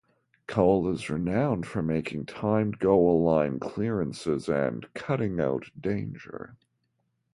[0.47, 6.57] Cole is renowned for making timed goal-line clearances and "cutting out danger".